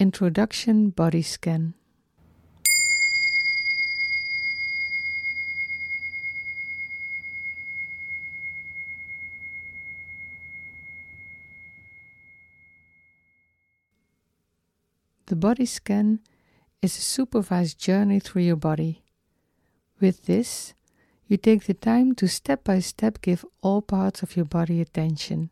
[0.00, 1.74] Introduction Body Scan
[15.26, 16.20] The body scan
[16.80, 19.02] is a supervised journey through your body.
[20.00, 20.72] With this,
[21.26, 25.50] you take the time to step by step give all parts of your body attention.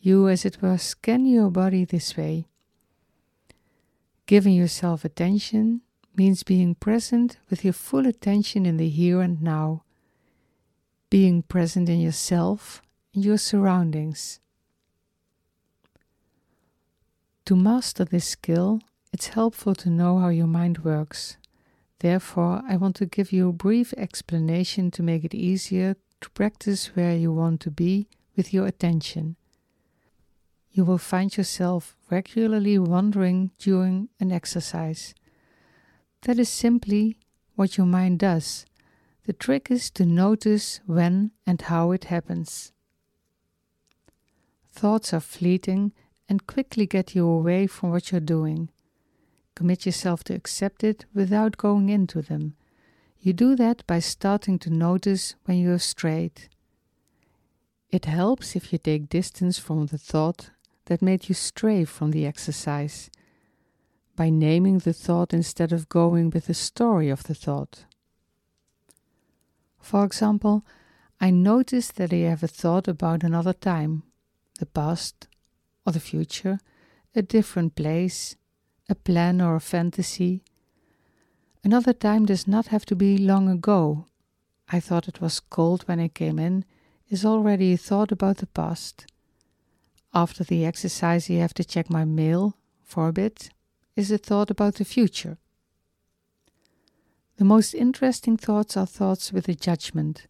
[0.00, 2.51] You, as it were, scan your body this way.
[4.32, 5.82] Giving yourself attention
[6.16, 9.84] means being present with your full attention in the here and now,
[11.10, 12.80] being present in yourself
[13.12, 14.40] and your surroundings.
[17.44, 18.80] To master this skill,
[19.12, 21.36] it's helpful to know how your mind works.
[21.98, 26.96] Therefore, I want to give you a brief explanation to make it easier to practice
[26.96, 29.36] where you want to be with your attention.
[30.74, 35.14] You will find yourself regularly wandering during an exercise.
[36.22, 37.18] That is simply
[37.56, 38.64] what your mind does.
[39.26, 42.72] The trick is to notice when and how it happens.
[44.72, 45.92] Thoughts are fleeting
[46.26, 48.70] and quickly get you away from what you're doing.
[49.54, 52.54] Commit yourself to accept it without going into them.
[53.20, 56.48] You do that by starting to notice when you're straight.
[57.90, 60.50] It helps if you take distance from the thought
[60.86, 63.10] that made you stray from the exercise
[64.16, 67.84] by naming the thought instead of going with the story of the thought.
[69.80, 70.64] For example,
[71.20, 74.02] I noticed that I have a thought about another time,
[74.58, 75.28] the past
[75.86, 76.58] or the future,
[77.14, 78.36] a different place,
[78.88, 80.42] a plan or a fantasy.
[81.64, 84.06] Another time does not have to be long ago.
[84.68, 86.64] I thought it was cold when I came in,
[87.08, 89.06] is already a thought about the past.
[90.14, 93.50] After the exercise, I have to check my mail for a bit,
[93.96, 95.38] is a thought about the future.
[97.38, 100.26] The most interesting thoughts are thoughts with a judgment.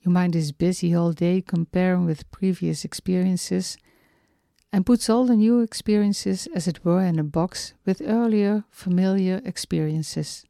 [0.00, 3.76] Your mind is busy all day comparing with previous experiences
[4.72, 9.42] and puts all the new experiences, as it were, in a box with earlier familiar
[9.44, 10.44] experiences.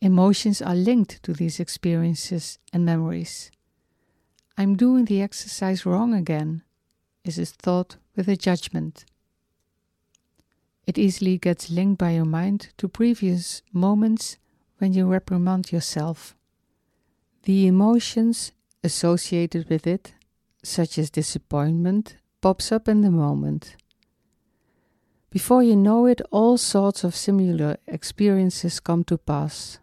[0.00, 3.52] Emotions are linked to these experiences and memories.
[4.58, 6.62] I'm doing the exercise wrong again,
[7.24, 9.04] is a thought with a judgment.
[10.86, 14.36] It easily gets linked by your mind to previous moments
[14.78, 16.34] when you reprimand yourself.
[17.44, 18.52] The emotions
[18.82, 20.14] associated with it,
[20.64, 23.76] such as disappointment pops up in the moment.
[25.30, 29.78] Before you know it, all sorts of similar experiences come to pass.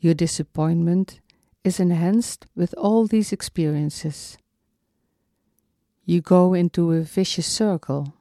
[0.00, 1.20] Your disappointment
[1.62, 4.38] is enhanced with all these experiences.
[6.04, 8.14] You go into a vicious circle.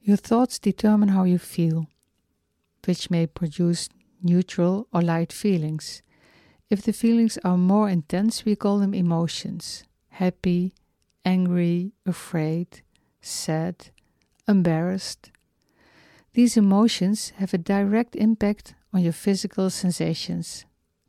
[0.00, 1.86] Your thoughts determine how you feel,
[2.86, 3.88] which may produce
[4.22, 6.02] neutral or light feelings.
[6.70, 10.72] If the feelings are more intense, we call them emotions happy,
[11.24, 12.82] angry, afraid,
[13.20, 13.90] sad,
[14.46, 15.32] embarrassed.
[16.34, 20.64] These emotions have a direct impact on your physical sensations.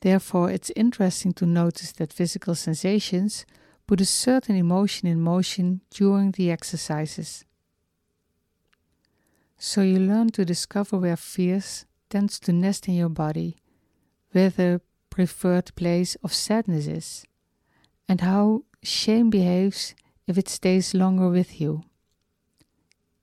[0.05, 3.43] Therefore, it's interesting to notice that physical sensations
[3.87, 7.43] put a certain emotion in motion during the exercises.
[9.57, 13.57] So you learn to discover where fears tends to nest in your body,
[14.31, 14.79] where the
[15.09, 17.25] preferred place of sadness is,
[18.07, 19.95] and how shame behaves
[20.27, 21.81] if it stays longer with you.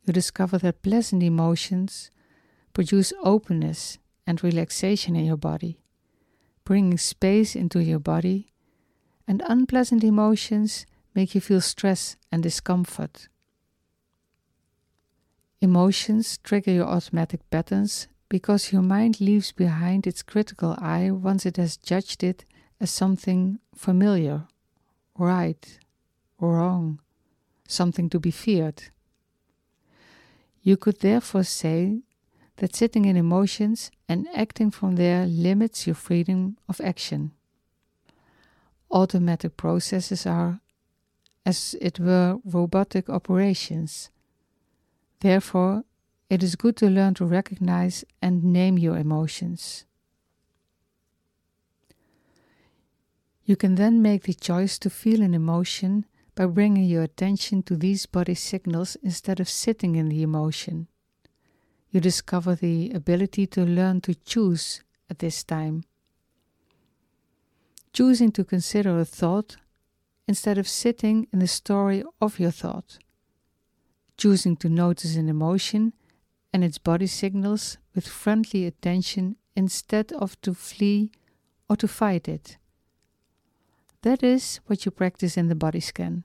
[0.05, 2.11] You discover that pleasant emotions
[2.73, 5.79] produce openness and relaxation in your body,
[6.65, 8.53] bringing space into your body,
[9.27, 13.29] and unpleasant emotions make you feel stress and discomfort.
[15.61, 21.57] Emotions trigger your automatic patterns because your mind leaves behind its critical eye once it
[21.57, 22.45] has judged it
[22.81, 24.49] as something familiar,
[25.19, 25.79] right,
[26.41, 26.99] wrong,
[27.69, 28.85] something to be feared.
[30.63, 32.03] You could therefore say
[32.57, 37.33] that sitting in emotions and acting from there limits your freedom of action.
[38.91, 40.61] Automatic processes are,
[41.47, 44.11] as it were, robotic operations.
[45.21, 45.85] Therefore,
[46.29, 49.85] it is good to learn to recognize and name your emotions.
[53.45, 57.77] You can then make the choice to feel an emotion by bringing your attention to
[57.77, 60.87] these body signals instead of sitting in the emotion.
[61.93, 65.85] You discover the ability to learn to choose at this time.
[67.93, 69.57] Choosing to consider a thought
[70.27, 72.99] instead of sitting in the story of your thought.
[74.17, 75.93] Choosing to notice an emotion
[76.51, 81.13] and its body signals with friendly attention instead of to flee
[81.69, 82.57] or to fight it.
[84.01, 86.25] That is what you practice in the body scan.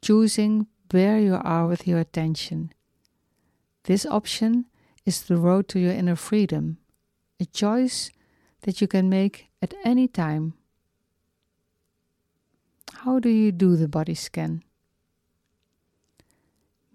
[0.00, 2.72] Choosing where you are with your attention.
[3.86, 4.66] This option
[5.04, 6.78] is the road to your inner freedom,
[7.38, 8.10] a choice
[8.62, 10.54] that you can make at any time.
[12.92, 14.64] How do you do the body scan?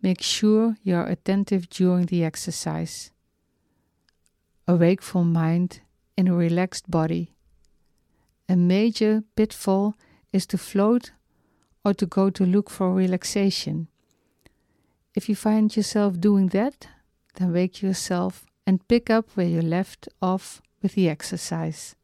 [0.02, 3.12] Make sure you are attentive during the exercise.
[4.68, 5.80] A wakeful mind
[6.18, 7.32] in a relaxed body.
[8.50, 9.96] A major pitfall
[10.34, 11.12] is to float
[11.86, 13.88] or to go to look for relaxation.
[15.14, 16.88] If you find yourself doing that,
[17.36, 21.96] then wake yourself and pick up where you left off with the exercise.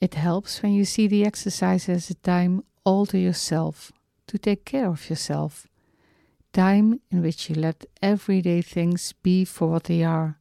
[0.00, 3.92] It helps when you see the exercise as a time all to yourself,
[4.26, 5.66] to take care of yourself.
[6.52, 10.38] Time in which you let everyday things be for what they are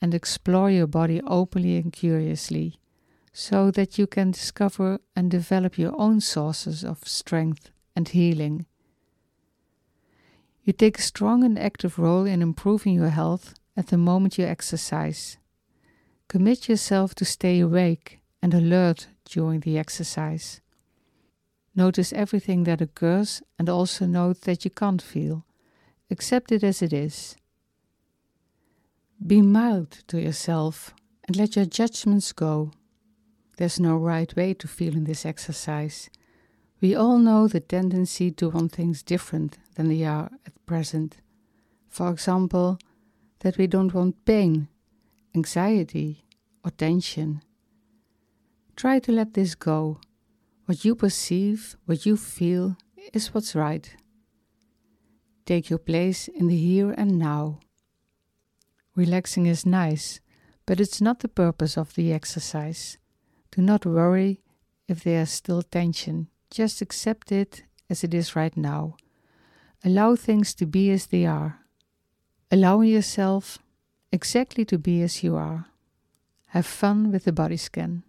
[0.00, 2.80] and explore your body openly and curiously,
[3.32, 8.66] so that you can discover and develop your own sources of strength and healing.
[10.64, 14.44] You take a strong and active role in improving your health at the moment you
[14.44, 15.38] exercise.
[16.28, 20.60] Commit yourself to stay awake and alert during the exercise.
[21.74, 25.44] Notice everything that occurs and also note that you can't feel.
[26.10, 27.36] Accept it as it is.
[29.26, 30.94] Be mild to yourself
[31.26, 32.72] and let your judgments go.
[33.56, 36.10] There's no right way to feel in this exercise.
[36.82, 41.18] We all know the tendency to want things different than they are at present.
[41.88, 42.76] For example,
[43.38, 44.66] that we don't want pain,
[45.32, 46.24] anxiety,
[46.64, 47.40] or tension.
[48.74, 50.00] Try to let this go.
[50.64, 52.76] What you perceive, what you feel,
[53.12, 53.88] is what's right.
[55.46, 57.60] Take your place in the here and now.
[58.96, 60.18] Relaxing is nice,
[60.66, 62.98] but it's not the purpose of the exercise.
[63.52, 64.40] Do not worry
[64.88, 66.31] if there is still tension.
[66.52, 68.96] Just accept it as it is right now.
[69.82, 71.60] Allow things to be as they are.
[72.50, 73.58] Allowing yourself
[74.12, 75.68] exactly to be as you are.
[76.48, 78.02] Have fun with the body scan.